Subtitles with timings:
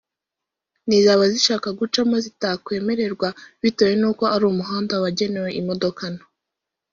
[0.87, 3.29] nizaba zishaka gucamo zitakwemererwa
[3.61, 6.25] bitewe n’uko ari umuhanda wagenewe imodoka nto